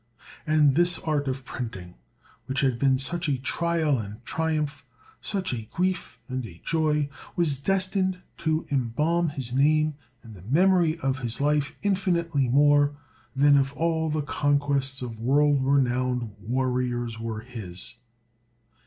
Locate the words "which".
2.47-2.61